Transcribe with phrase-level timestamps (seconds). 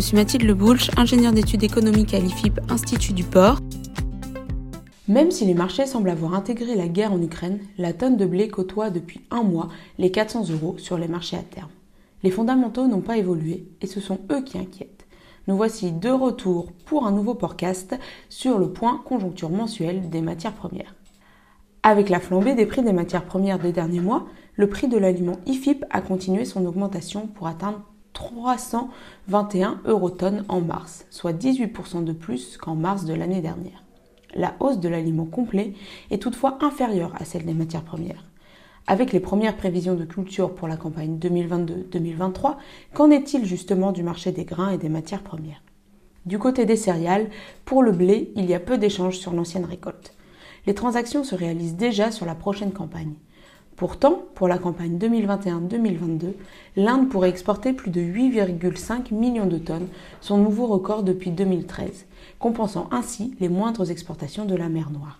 [0.00, 3.58] suis Mathilde Leboulch, ingénieure d'études économiques à l'IFIP, Institut du Port.
[5.08, 8.48] Même si les marchés semblent avoir intégré la guerre en Ukraine, la tonne de blé
[8.48, 9.68] côtoie depuis un mois
[9.98, 11.70] les 400 euros sur les marchés à terme.
[12.22, 15.06] Les fondamentaux n'ont pas évolué et ce sont eux qui inquiètent.
[15.48, 17.94] Nous voici de retour pour un nouveau podcast
[18.28, 20.94] sur le point conjoncture mensuelle des matières premières.
[21.82, 25.38] Avec la flambée des prix des matières premières des derniers mois, le prix de l'aliment
[25.46, 32.56] IFIP a continué son augmentation pour atteindre 321 eurotonnes en mars, soit 18% de plus
[32.56, 33.82] qu'en mars de l'année dernière.
[34.34, 35.74] La hausse de l'aliment complet
[36.10, 38.24] est toutefois inférieure à celle des matières premières.
[38.86, 42.56] Avec les premières prévisions de culture pour la campagne 2022-2023,
[42.94, 45.62] qu'en est-il justement du marché des grains et des matières premières?
[46.26, 47.30] Du côté des céréales,
[47.64, 50.14] pour le blé, il y a peu d'échanges sur l'ancienne récolte.
[50.66, 53.14] Les transactions se réalisent déjà sur la prochaine campagne.
[53.76, 56.34] Pourtant, pour la campagne 2021-2022,
[56.76, 59.88] l'Inde pourrait exporter plus de 8,5 millions de tonnes,
[60.20, 62.06] son nouveau record depuis 2013,
[62.38, 65.18] compensant ainsi les moindres exportations de la mer Noire.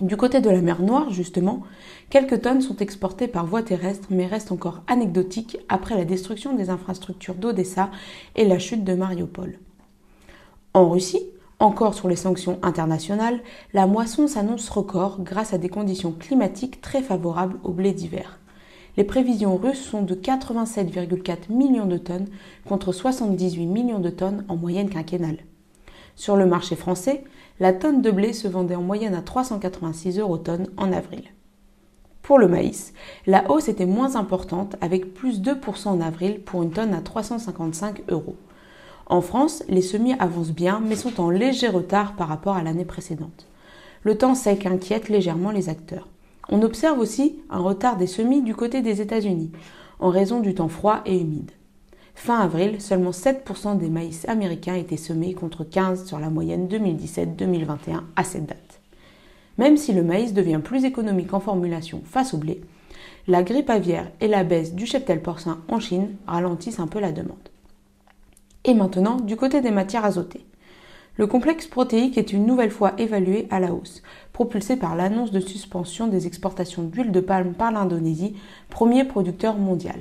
[0.00, 1.62] Du côté de la mer Noire, justement,
[2.08, 6.70] quelques tonnes sont exportées par voie terrestre mais restent encore anecdotiques après la destruction des
[6.70, 7.90] infrastructures d'Odessa
[8.34, 9.58] et la chute de Mariupol.
[10.72, 11.26] En Russie,
[11.60, 13.40] encore sur les sanctions internationales,
[13.74, 18.38] la moisson s'annonce record grâce à des conditions climatiques très favorables au blé d'hiver.
[18.96, 22.28] Les prévisions russes sont de 87,4 millions de tonnes
[22.66, 25.38] contre 78 millions de tonnes en moyenne quinquennale.
[26.16, 27.24] Sur le marché français,
[27.60, 31.24] la tonne de blé se vendait en moyenne à 386 euros tonnes en avril.
[32.22, 32.94] Pour le maïs,
[33.26, 38.02] la hausse était moins importante avec plus 2% en avril pour une tonne à 355
[38.08, 38.36] euros.
[39.10, 42.84] En France, les semis avancent bien, mais sont en léger retard par rapport à l'année
[42.84, 43.48] précédente.
[44.04, 46.06] Le temps sec inquiète légèrement les acteurs.
[46.48, 49.50] On observe aussi un retard des semis du côté des États-Unis,
[49.98, 51.50] en raison du temps froid et humide.
[52.14, 58.02] Fin avril, seulement 7% des maïs américains étaient semés contre 15 sur la moyenne 2017-2021
[58.14, 58.80] à cette date.
[59.58, 62.60] Même si le maïs devient plus économique en formulation face au blé,
[63.26, 67.10] la grippe aviaire et la baisse du cheptel porcin en Chine ralentissent un peu la
[67.10, 67.50] demande.
[68.64, 70.44] Et maintenant, du côté des matières azotées.
[71.16, 75.40] Le complexe protéique est une nouvelle fois évalué à la hausse, propulsé par l'annonce de
[75.40, 78.36] suspension des exportations d'huile de palme par l'Indonésie,
[78.68, 80.00] premier producteur mondial.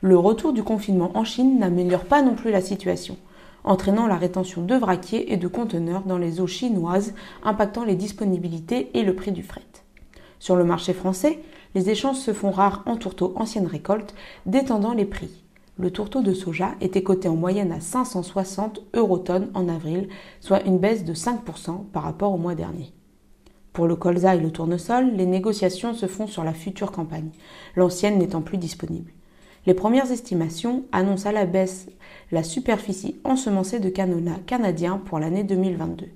[0.00, 3.16] Le retour du confinement en Chine n'améliore pas non plus la situation,
[3.64, 8.90] entraînant la rétention de vraquiers et de conteneurs dans les eaux chinoises, impactant les disponibilités
[8.94, 9.62] et le prix du fret.
[10.38, 11.40] Sur le marché français,
[11.74, 15.45] les échanges se font rares en tourteau ancienne récolte, détendant les prix
[15.78, 20.08] le tourteau de soja était coté en moyenne à 560 eurotonnes en avril,
[20.40, 22.92] soit une baisse de 5% par rapport au mois dernier.
[23.74, 27.28] Pour le colza et le tournesol, les négociations se font sur la future campagne,
[27.74, 29.12] l'ancienne n'étant plus disponible.
[29.66, 31.88] Les premières estimations annoncent à la baisse
[32.32, 36.06] la superficie ensemencée de canola canadien pour l'année 2022,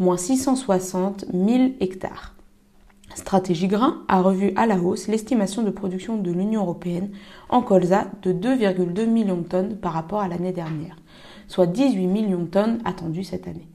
[0.00, 2.34] moins 660 000 hectares.
[3.14, 7.10] Stratégie Grain a revu à la hausse l'estimation de production de l'Union européenne
[7.48, 10.96] en colza de 2,2 millions de tonnes par rapport à l'année dernière,
[11.46, 13.68] soit 18 millions de tonnes attendues cette année.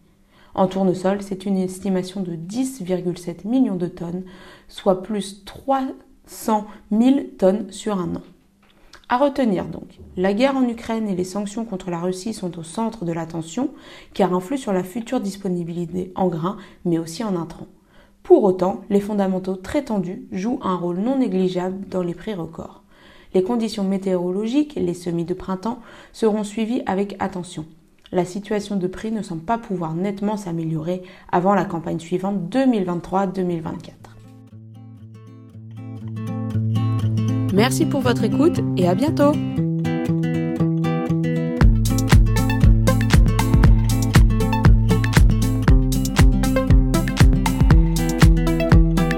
[0.56, 4.24] En tournesol, c'est une estimation de 10,7 millions de tonnes,
[4.68, 8.22] soit plus 300 000 tonnes sur un an.
[9.10, 12.64] À retenir donc, la guerre en Ukraine et les sanctions contre la Russie sont au
[12.64, 13.70] centre de l'attention
[14.14, 17.68] car influent sur la future disponibilité en grains mais aussi en intrants.
[18.24, 22.84] Pour autant, les fondamentaux très tendus jouent un rôle non négligeable dans les prix records.
[23.34, 25.80] Les conditions météorologiques, les semis de printemps,
[26.14, 27.66] seront suivies avec attention.
[28.12, 31.02] La situation de prix ne semble pas pouvoir nettement s'améliorer
[31.32, 33.64] avant la campagne suivante 2023-2024.
[37.54, 39.34] Merci pour votre écoute et à bientôt